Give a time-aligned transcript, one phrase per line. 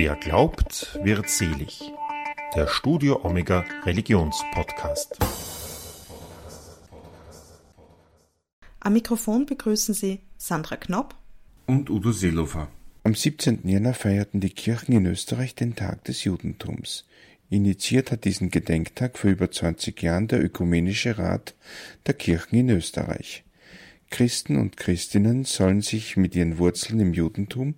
[0.00, 1.92] Wer glaubt, wird selig.
[2.54, 5.18] Der Studio Omega Religionspodcast.
[8.78, 11.16] Am Mikrofon begrüßen Sie Sandra Knopp
[11.66, 12.68] und Udo Seelofer.
[13.02, 13.66] Am 17.
[13.66, 17.04] Jänner feierten die Kirchen in Österreich den Tag des Judentums.
[17.50, 21.56] Initiiert hat diesen Gedenktag vor über 20 Jahren der Ökumenische Rat
[22.06, 23.42] der Kirchen in Österreich.
[24.10, 27.74] Christen und Christinnen sollen sich mit ihren Wurzeln im Judentum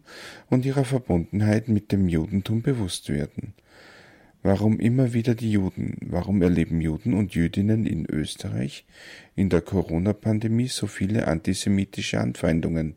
[0.49, 3.55] und ihrer Verbundenheit mit dem Judentum bewusst werden.
[4.43, 5.99] Warum immer wieder die Juden?
[6.01, 8.87] Warum erleben Juden und Jüdinnen in Österreich
[9.37, 12.97] in der Corona-Pandemie so viele antisemitische Anfeindungen?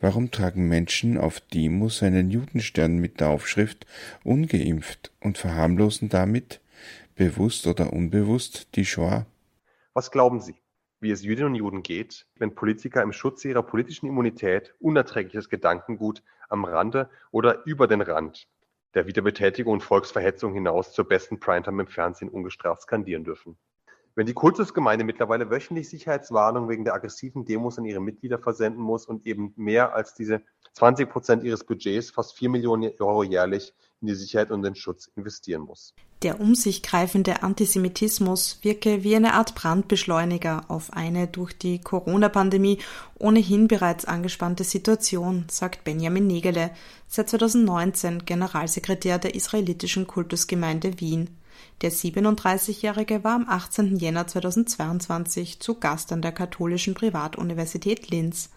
[0.00, 3.86] Warum tragen Menschen auf Demos einen Judenstern mit der Aufschrift
[4.24, 6.60] ungeimpft und verharmlosen damit,
[7.14, 9.24] bewusst oder unbewusst, die Shoah?
[9.94, 10.56] Was glauben Sie?
[11.00, 16.22] Wie es Jüdinnen und Juden geht, wenn Politiker im Schutze ihrer politischen Immunität unerträgliches Gedankengut
[16.48, 18.48] am Rande oder über den Rand
[18.94, 23.58] der Wiederbetätigung und Volksverhetzung hinaus zur besten Primetime im Fernsehen ungestraft skandieren dürfen.
[24.14, 29.04] Wenn die Kultusgemeinde mittlerweile wöchentlich Sicherheitswarnungen wegen der aggressiven Demos an ihre Mitglieder versenden muss
[29.04, 30.40] und eben mehr als diese
[30.72, 35.10] 20 Prozent ihres Budgets, fast 4 Millionen Euro jährlich, in die Sicherheit und den Schutz
[35.16, 35.94] investieren muss.
[36.22, 42.78] Der um sich greifende Antisemitismus wirke wie eine Art Brandbeschleuniger auf eine durch die Corona-Pandemie
[43.18, 46.70] ohnehin bereits angespannte Situation, sagt Benjamin Negele,
[47.06, 51.30] seit 2019 Generalsekretär der israelitischen Kultusgemeinde Wien.
[51.82, 53.96] Der 37-Jährige war am 18.
[53.96, 58.50] Jänner 2022 zu Gast an der katholischen Privatuniversität Linz.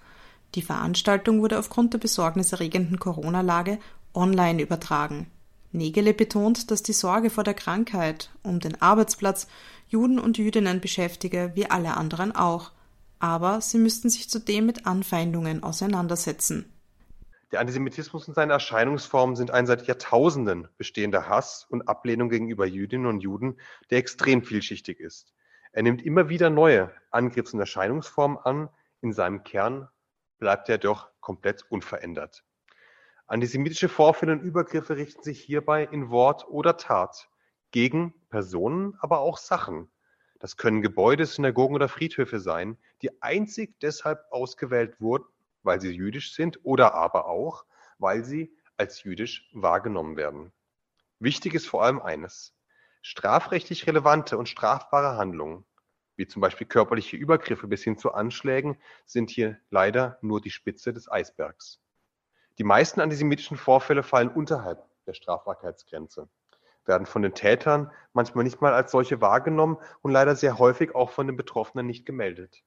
[0.55, 3.79] Die Veranstaltung wurde aufgrund der besorgniserregenden Corona-Lage
[4.13, 5.31] online übertragen.
[5.71, 9.47] Negele betont, dass die Sorge vor der Krankheit um den Arbeitsplatz
[9.87, 12.71] Juden und Jüdinnen beschäftige, wie alle anderen auch.
[13.19, 16.73] Aber sie müssten sich zudem mit Anfeindungen auseinandersetzen.
[17.51, 23.07] Der Antisemitismus und seine Erscheinungsformen sind ein seit Jahrtausenden bestehender Hass und Ablehnung gegenüber Jüdinnen
[23.07, 23.57] und Juden,
[23.89, 25.33] der extrem vielschichtig ist.
[25.71, 28.69] Er nimmt immer wieder neue Angriffs- und Erscheinungsformen an,
[29.01, 29.87] in seinem Kern
[30.37, 32.43] bleibt er doch komplett unverändert.
[33.29, 37.29] Antisemitische Vorfälle und Übergriffe richten sich hierbei in Wort oder Tat
[37.69, 39.91] gegen Personen, aber auch Sachen.
[40.39, 45.25] Das können Gebäude, Synagogen oder Friedhöfe sein, die einzig deshalb ausgewählt wurden,
[45.61, 47.65] weil sie jüdisch sind oder aber auch,
[47.99, 50.51] weil sie als jüdisch wahrgenommen werden.
[51.19, 52.57] Wichtig ist vor allem eines.
[53.03, 55.65] Strafrechtlich relevante und strafbare Handlungen,
[56.15, 60.93] wie zum Beispiel körperliche Übergriffe bis hin zu Anschlägen, sind hier leider nur die Spitze
[60.93, 61.79] des Eisbergs.
[62.59, 66.27] Die meisten antisemitischen Vorfälle fallen unterhalb der Strafbarkeitsgrenze,
[66.85, 71.09] werden von den Tätern manchmal nicht mal als solche wahrgenommen und leider sehr häufig auch
[71.09, 72.61] von den Betroffenen nicht gemeldet.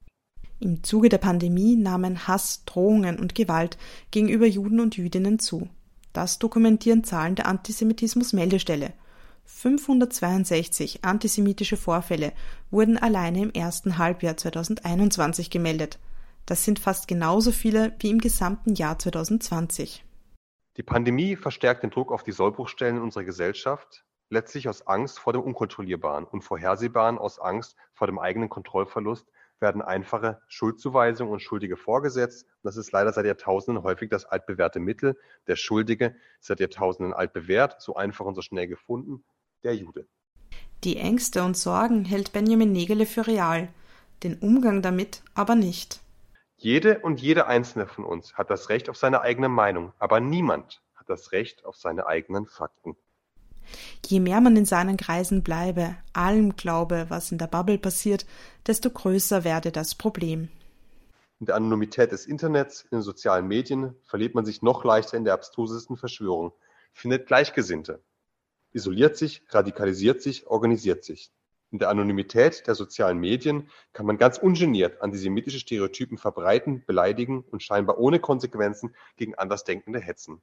[0.60, 3.76] Im Zuge der Pandemie nahmen Hass, Drohungen und Gewalt
[4.10, 5.68] gegenüber Juden und Jüdinnen zu.
[6.14, 8.94] Das dokumentieren Zahlen der Antisemitismus-Meldestelle.
[9.44, 12.32] 562 antisemitische Vorfälle
[12.70, 15.98] wurden alleine im ersten Halbjahr 2021 gemeldet.
[16.46, 20.04] Das sind fast genauso viele wie im gesamten Jahr 2020.
[20.76, 25.32] Die Pandemie verstärkt den Druck auf die Sollbruchstellen in unserer Gesellschaft, letztlich aus Angst vor
[25.32, 29.26] dem Unkontrollierbaren und Vorhersehbaren aus Angst vor dem eigenen Kontrollverlust
[29.62, 32.46] werden einfache Schuldzuweisungen und Schuldige vorgesetzt.
[32.62, 35.16] Das ist leider seit Jahrtausenden häufig das altbewährte Mittel.
[35.46, 39.24] Der Schuldige ist seit Jahrtausenden altbewährt, so einfach und so schnell gefunden,
[39.62, 40.06] der Jude.
[40.84, 43.68] Die Ängste und Sorgen hält Benjamin Negele für real,
[44.24, 46.01] den Umgang damit aber nicht.
[46.62, 50.80] Jede und jede einzelne von uns hat das Recht auf seine eigene Meinung, aber niemand
[50.94, 52.94] hat das Recht auf seine eigenen Fakten.
[54.06, 58.26] Je mehr man in seinen Kreisen bleibe, allem glaube, was in der Bubble passiert,
[58.64, 60.50] desto größer werde das Problem.
[61.40, 65.24] In der Anonymität des Internets, in den sozialen Medien verliert man sich noch leichter in
[65.24, 66.52] der abstrusesten Verschwörung,
[66.92, 68.00] findet Gleichgesinnte,
[68.70, 71.32] isoliert sich, radikalisiert sich, organisiert sich.
[71.72, 77.62] In der Anonymität der sozialen Medien kann man ganz ungeniert antisemitische Stereotypen verbreiten, beleidigen und
[77.62, 80.38] scheinbar ohne Konsequenzen gegen Andersdenkende hetzen.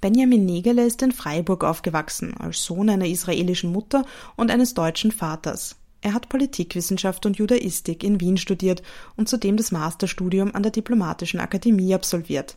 [0.00, 4.04] Benjamin Negele ist in Freiburg aufgewachsen, als Sohn einer israelischen Mutter
[4.36, 5.76] und eines deutschen Vaters.
[6.00, 8.82] Er hat Politikwissenschaft und Judaistik in Wien studiert
[9.16, 12.56] und zudem das Masterstudium an der Diplomatischen Akademie absolviert.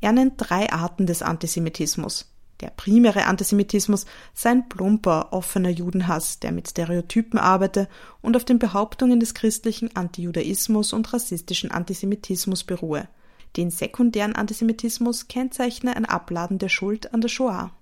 [0.00, 2.35] Er nennt drei Arten des Antisemitismus.
[2.60, 7.88] Der primäre Antisemitismus sei ein plumper, offener Judenhass, der mit Stereotypen arbeite
[8.22, 13.08] und auf den Behauptungen des christlichen Antijudaismus und rassistischen Antisemitismus beruhe.
[13.56, 17.72] Den sekundären Antisemitismus kennzeichne ein Abladen der Schuld an der Shoah.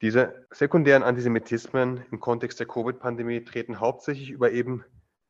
[0.00, 4.84] Diese sekundären Antisemitismen im Kontext der Covid-Pandemie treten hauptsächlich über eben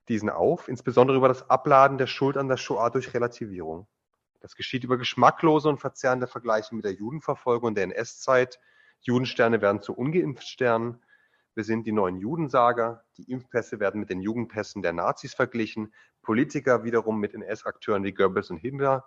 [0.08, 3.86] diesen auf, insbesondere über das Abladen der Schuld an der Shoah durch Relativierung.
[4.40, 8.58] Das geschieht über geschmacklose und verzerrende Vergleiche mit der Judenverfolgung der NS-Zeit,
[9.02, 11.02] Judensterne werden zu Ungeimpftsternen.
[11.54, 13.04] Wir sind die neuen Judensager.
[13.16, 15.92] Die Impfpässe werden mit den Jugendpässen der Nazis verglichen.
[16.22, 19.04] Politiker wiederum mit NS-Akteuren wie Goebbels und Himmler.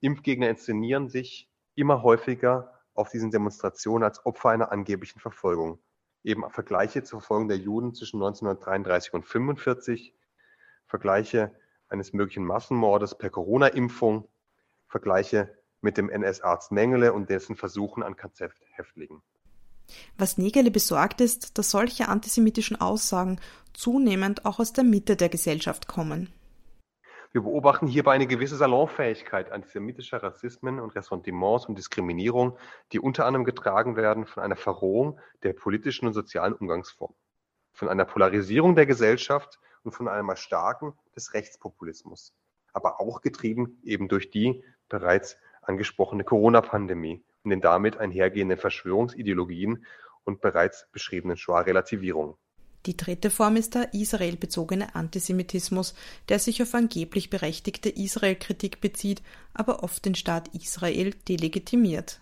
[0.00, 5.78] Impfgegner inszenieren sich immer häufiger auf diesen Demonstrationen als Opfer einer angeblichen Verfolgung.
[6.22, 10.14] Eben Vergleiche zur Verfolgung der Juden zwischen 1933 und 1945,
[10.86, 11.54] Vergleiche
[11.88, 14.28] eines möglichen Massenmordes per Corona-Impfung,
[14.86, 19.22] Vergleiche mit dem NS-Arzt Mengele und dessen Versuchen an KZ-Häftlingen.
[20.18, 23.40] Was Negele besorgt ist, dass solche antisemitischen Aussagen
[23.72, 26.32] zunehmend auch aus der Mitte der Gesellschaft kommen.
[27.32, 32.58] Wir beobachten hierbei eine gewisse Salonfähigkeit antisemitischer Rassismen und Ressentiments und Diskriminierung,
[32.92, 37.16] die unter anderem getragen werden von einer Verrohung der politischen und sozialen Umgangsformen,
[37.72, 42.34] von einer Polarisierung der Gesellschaft und von einem Erstarken des Rechtspopulismus,
[42.72, 49.84] aber auch getrieben eben durch die bereits angesprochene Corona-Pandemie und den damit einhergehenden Verschwörungsideologien
[50.24, 52.34] und bereits beschriebenen Shoah-Relativierungen.
[52.86, 55.94] Die dritte Form ist der israelbezogene Antisemitismus,
[56.28, 59.22] der sich auf angeblich berechtigte Israel-Kritik bezieht,
[59.52, 62.20] aber oft den Staat Israel delegitimiert.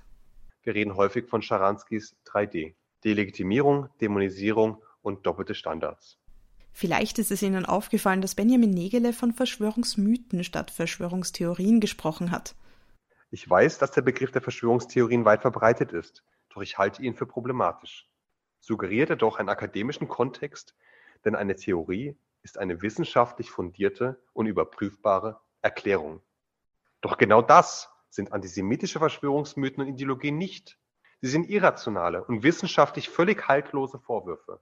[0.62, 2.74] Wir reden häufig von Scharanskis 3D.
[3.04, 6.18] Delegitimierung, Dämonisierung und doppelte Standards.
[6.72, 12.54] Vielleicht ist es Ihnen aufgefallen, dass Benjamin Negele von Verschwörungsmythen statt Verschwörungstheorien gesprochen hat.
[13.30, 17.26] Ich weiß, dass der Begriff der Verschwörungstheorien weit verbreitet ist, doch ich halte ihn für
[17.26, 18.08] problematisch
[18.60, 20.76] suggeriert er doch einen akademischen Kontext,
[21.24, 26.20] denn eine Theorie ist eine wissenschaftlich fundierte und überprüfbare Erklärung.
[27.00, 30.78] Doch genau das sind antisemitische Verschwörungsmythen und Ideologien nicht.
[31.20, 34.60] Sie sind irrationale und wissenschaftlich völlig haltlose Vorwürfe,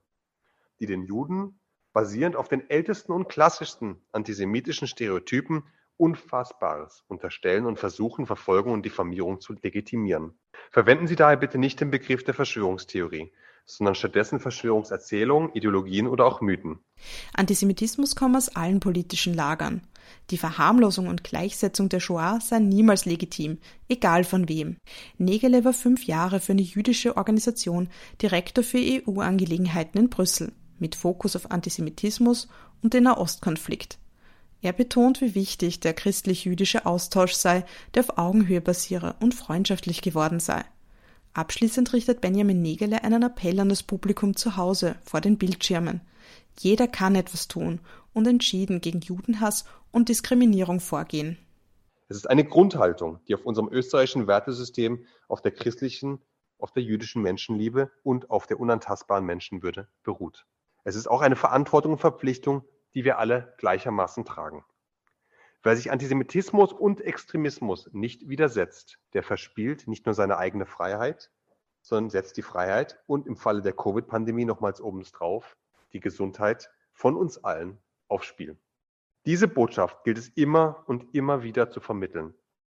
[0.79, 1.59] die den Juden
[1.93, 5.63] basierend auf den ältesten und klassischsten antisemitischen Stereotypen
[5.97, 10.37] Unfassbares unterstellen und versuchen, Verfolgung und Diffamierung zu legitimieren.
[10.71, 13.31] Verwenden Sie daher bitte nicht den Begriff der Verschwörungstheorie,
[13.65, 16.79] sondern stattdessen Verschwörungserzählungen, Ideologien oder auch Mythen.
[17.33, 19.81] Antisemitismus komme aus allen politischen Lagern.
[20.29, 23.57] Die Verharmlosung und Gleichsetzung der Shoah sei niemals legitim,
[23.89, 24.77] egal von wem.
[25.17, 27.89] Negele war fünf Jahre für eine jüdische Organisation
[28.21, 32.47] Direktor für EU-Angelegenheiten in Brüssel, mit Fokus auf Antisemitismus
[32.81, 33.99] und den Nahostkonflikt.
[34.61, 37.63] Er betont, wie wichtig der christlich-jüdische Austausch sei,
[37.93, 40.65] der auf Augenhöhe basiere und freundschaftlich geworden sei.
[41.33, 46.01] Abschließend richtet Benjamin Negele einen Appell an das Publikum zu Hause vor den Bildschirmen.
[46.59, 47.79] Jeder kann etwas tun
[48.13, 51.37] und entschieden gegen Judenhass und Diskriminierung vorgehen.
[52.09, 56.19] Es ist eine Grundhaltung, die auf unserem österreichischen Wertesystem, auf der christlichen,
[56.57, 60.47] auf der jüdischen Menschenliebe und auf der unantastbaren Menschenwürde beruht.
[60.83, 62.63] Es ist auch eine Verantwortung und Verpflichtung,
[62.97, 64.65] die wir alle gleichermaßen tragen.
[65.61, 71.29] Wer sich Antisemitismus und Extremismus nicht widersetzt, der verspielt nicht nur seine eigene Freiheit,
[71.83, 75.57] sondern setzt die Freiheit und im Falle der Covid-Pandemie nochmals obendrauf
[75.93, 77.77] die Gesundheit von uns allen
[78.07, 78.57] aufs Spiel.
[79.27, 82.33] Diese Botschaft gilt es immer und immer wieder zu vermitteln.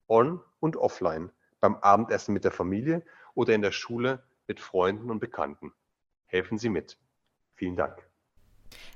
[0.10, 1.32] On und offline,
[1.62, 3.06] beim Abendessen mit der Familie
[3.36, 5.72] oder in der Schule mit Freunden und Bekannten.
[6.26, 6.98] Helfen Sie mit.
[7.54, 8.09] Vielen Dank.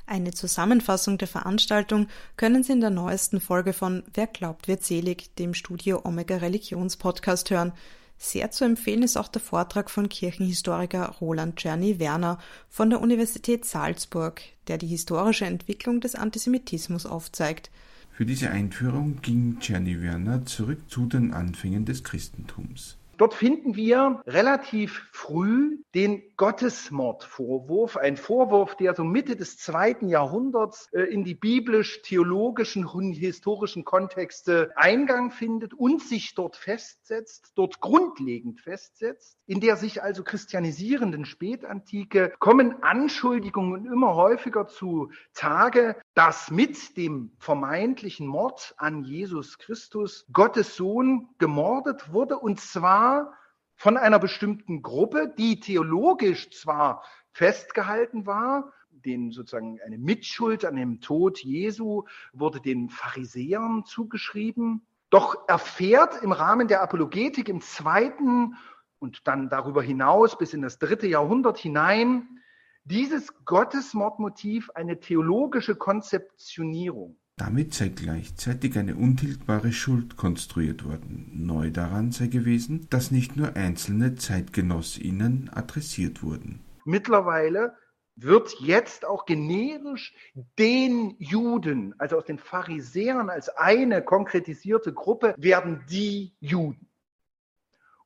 [0.05, 5.35] Eine Zusammenfassung der Veranstaltung können Sie in der neuesten Folge von Wer glaubt wird selig,
[5.35, 7.71] dem Studio Omega Religions Podcast hören.
[8.17, 13.65] Sehr zu empfehlen ist auch der Vortrag von Kirchenhistoriker Roland Czerny Werner von der Universität
[13.65, 17.69] Salzburg, der die historische Entwicklung des Antisemitismus aufzeigt.
[18.11, 22.97] Für diese Einführung ging Czerny Werner zurück zu den Anfängen des Christentums.
[23.17, 30.87] Dort finden wir relativ früh den Gottesmordvorwurf, ein Vorwurf, der so Mitte des zweiten Jahrhunderts
[30.93, 38.59] äh, in die biblisch-theologischen und historischen Kontexte Eingang findet und sich dort festsetzt, dort grundlegend
[38.61, 39.37] festsetzt.
[39.45, 47.31] In der sich also christianisierenden Spätantike kommen Anschuldigungen immer häufiger zu Tage, dass mit dem
[47.37, 53.33] vermeintlichen Mord an Jesus Christus Gottes Sohn gemordet wurde und zwar war
[53.75, 61.01] von einer bestimmten Gruppe, die theologisch zwar festgehalten war, den sozusagen eine Mitschuld an dem
[61.01, 64.85] Tod Jesu wurde den Pharisäern zugeschrieben.
[65.09, 68.55] Doch erfährt im Rahmen der Apologetik im zweiten
[68.99, 72.39] und dann darüber hinaus bis in das dritte Jahrhundert hinein
[72.85, 77.17] dieses Gottesmordmotiv eine theologische Konzeptionierung.
[77.35, 81.31] Damit sei gleichzeitig eine untilgbare Schuld konstruiert worden.
[81.33, 86.63] Neu daran sei gewesen, dass nicht nur einzelne ZeitgenossInnen adressiert wurden.
[86.85, 87.75] Mittlerweile
[88.15, 90.13] wird jetzt auch generisch
[90.59, 96.87] den Juden, also aus den Pharisäern als eine konkretisierte Gruppe, werden die Juden.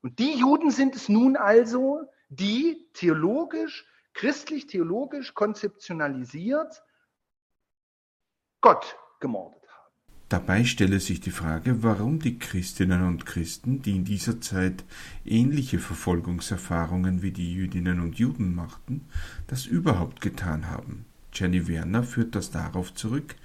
[0.02, 6.82] Und die Juden sind es nun also, die theologisch, christlich-theologisch konzeptionalisiert
[8.62, 9.94] Gott gemordet haben.
[10.30, 14.84] Dabei stelle sich die Frage, warum die Christinnen und Christen, die in dieser Zeit
[15.26, 19.08] ähnliche Verfolgungserfahrungen wie die Jüdinnen und Juden machten,
[19.48, 21.06] das überhaupt getan haben.
[21.34, 23.36] Jenny Werner führt das darauf zurück,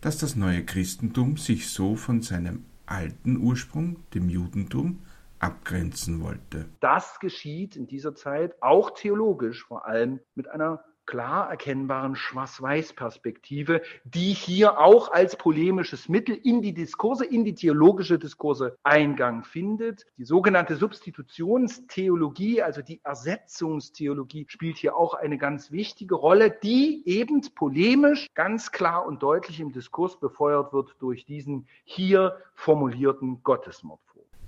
[0.00, 5.00] dass das neue Christentum sich so von seinem alten Ursprung, dem Judentum,
[5.38, 6.68] abgrenzen wollte.
[6.80, 14.32] Das geschieht in dieser Zeit auch theologisch, vor allem mit einer klar erkennbaren Schwarz-Weiß-Perspektive, die
[14.32, 20.06] hier auch als polemisches Mittel in die Diskurse, in die theologische Diskurse Eingang findet.
[20.16, 27.42] Die sogenannte Substitutionstheologie, also die Ersetzungstheologie, spielt hier auch eine ganz wichtige Rolle, die eben
[27.54, 34.00] polemisch ganz klar und deutlich im Diskurs befeuert wird durch diesen hier formulierten Gottesmord.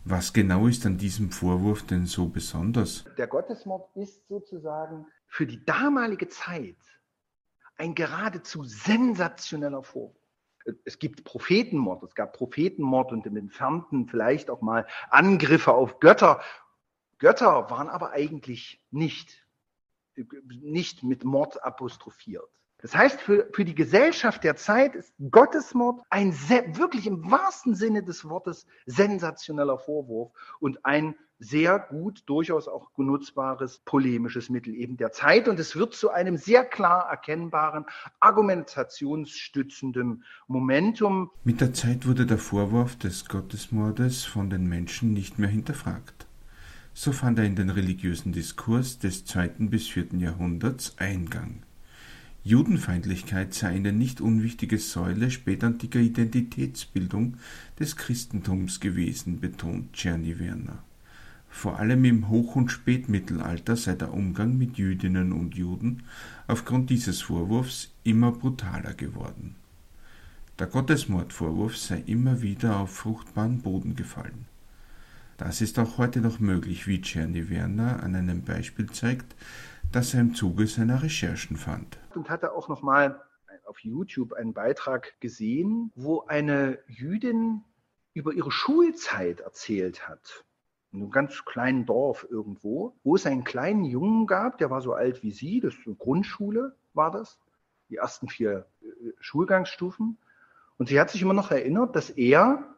[0.06, 3.04] Was genau ist an diesem Vorwurf denn so besonders?
[3.16, 6.76] Der Gottesmord ist sozusagen für die damalige Zeit
[7.76, 10.14] ein geradezu sensationeller Vorwurf.
[10.84, 16.40] Es gibt Prophetenmord, es gab Prophetenmord und im Entfernten vielleicht auch mal Angriffe auf Götter.
[17.18, 19.44] Götter waren aber eigentlich nicht,
[20.62, 22.48] nicht mit Mord apostrophiert.
[22.84, 27.74] Das heißt, für, für die Gesellschaft der Zeit ist Gottesmord ein sehr, wirklich im wahrsten
[27.74, 34.98] Sinne des Wortes sensationeller Vorwurf und ein sehr gut, durchaus auch genutzbares polemisches Mittel eben
[34.98, 35.48] der Zeit.
[35.48, 37.86] Und es wird zu einem sehr klar erkennbaren,
[38.20, 41.30] argumentationsstützenden Momentum.
[41.42, 46.26] Mit der Zeit wurde der Vorwurf des Gottesmordes von den Menschen nicht mehr hinterfragt.
[46.92, 51.62] So fand er in den religiösen Diskurs des zweiten bis vierten Jahrhunderts Eingang.
[52.46, 57.38] Judenfeindlichkeit sei eine nicht unwichtige Säule spätantiker Identitätsbildung
[57.80, 60.84] des Christentums gewesen, betont Czerny Werner.
[61.48, 66.02] Vor allem im Hoch- und Spätmittelalter sei der Umgang mit Jüdinnen und Juden
[66.46, 69.54] aufgrund dieses Vorwurfs immer brutaler geworden.
[70.58, 74.44] Der Gottesmordvorwurf sei immer wieder auf fruchtbaren Boden gefallen.
[75.36, 79.34] Das ist auch heute noch möglich, wie Czerny Werner an einem Beispiel zeigt,
[79.90, 81.98] das er im Zuge seiner Recherchen fand.
[82.14, 83.20] Und hatte auch noch mal
[83.66, 87.62] auf YouTube einen Beitrag gesehen, wo eine Jüdin
[88.12, 90.44] über ihre Schulzeit erzählt hat.
[90.92, 94.92] In einem ganz kleinen Dorf irgendwo, wo es einen kleinen Jungen gab, der war so
[94.92, 97.40] alt wie sie, das ist eine Grundschule war das,
[97.90, 100.16] die ersten vier äh, Schulgangsstufen.
[100.78, 102.73] Und sie hat sich immer noch erinnert, dass er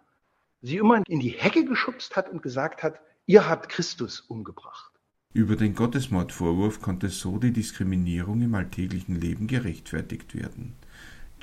[0.63, 4.93] sie immer in die Hecke geschubst hat und gesagt hat, ihr habt Christus umgebracht.
[5.33, 10.75] Über den Gottesmordvorwurf konnte so die Diskriminierung im alltäglichen Leben gerechtfertigt werden.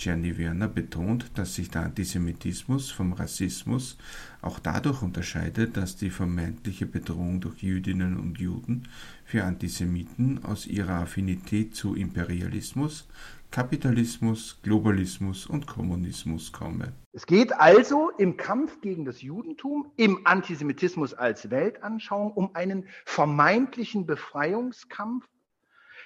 [0.04, 3.98] Gianni Werner betont, dass sich der Antisemitismus vom Rassismus
[4.42, 8.90] auch dadurch unterscheidet, dass die vermeintliche Bedrohung durch Jüdinnen und Juden
[9.24, 13.08] für Antisemiten aus ihrer Affinität zu Imperialismus,
[13.50, 16.92] Kapitalismus, Globalismus und Kommunismus komme.
[17.14, 24.06] Es geht also im Kampf gegen das Judentum, im Antisemitismus als Weltanschauung um einen vermeintlichen
[24.06, 25.26] Befreiungskampf,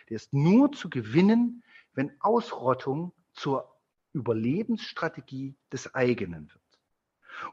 [0.09, 1.63] der ist nur zu gewinnen,
[1.95, 3.76] wenn Ausrottung zur
[4.17, 6.61] Überlebensstrategie des eigenen wird.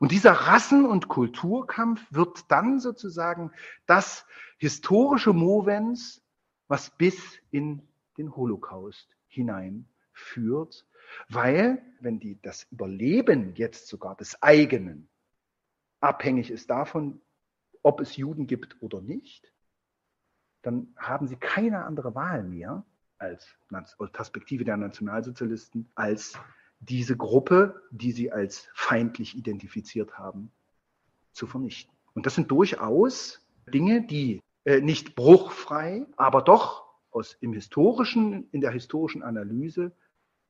[0.01, 3.53] Und dieser Rassen- und Kulturkampf wird dann sozusagen
[3.87, 4.27] das
[4.59, 6.23] historische Movens,
[6.69, 10.87] was bis in den Holocaust hineinführt,
[11.29, 15.09] weil wenn die, das Überleben jetzt sogar des eigenen
[16.01, 17.21] abhängig ist davon,
[17.83, 19.53] ob es Juden gibt oder nicht,
[20.63, 22.85] dann haben sie keine andere Wahl mehr
[23.25, 23.57] als
[24.13, 26.39] Perspektive der Nationalsozialisten, als
[26.81, 30.51] diese Gruppe, die sie als feindlich identifiziert haben,
[31.33, 31.95] zu vernichten.
[32.15, 38.61] Und das sind durchaus Dinge, die äh, nicht bruchfrei, aber doch aus im historischen, in
[38.61, 39.93] der historischen Analyse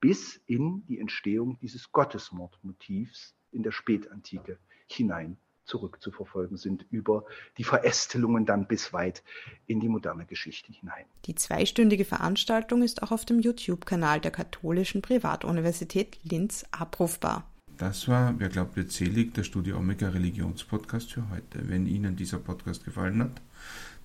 [0.00, 7.24] bis in die Entstehung dieses Gottesmordmotivs in der Spätantike hinein zurückzuverfolgen sind über
[7.58, 9.22] die Verästelungen dann bis weit
[9.66, 11.04] in die moderne Geschichte hinein.
[11.26, 17.48] Die zweistündige Veranstaltung ist auch auf dem YouTube-Kanal der Katholischen Privatuniversität Linz abrufbar.
[17.76, 21.68] Das war, wer glaubt, wird selig, der Studio Omega Religionspodcast für heute.
[21.68, 23.42] Wenn Ihnen dieser Podcast gefallen hat,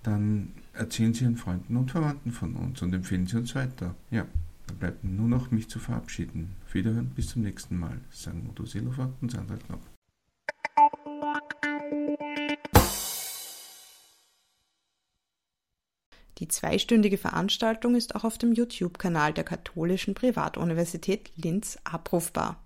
[0.02, 3.94] dann erzählen Sie Ihren Freunden und Verwandten von uns und empfehlen Sie uns weiter.
[4.10, 4.26] Ja,
[4.66, 6.56] da bleibt nur noch mich zu verabschieden.
[6.66, 9.82] Auf Wiederhören, bis zum nächsten Mal, sagen Udo Seelofer und Sandra Knopp.
[16.40, 22.64] Die zweistündige Veranstaltung ist auch auf dem YouTube-Kanal der Katholischen Privatuniversität Linz abrufbar.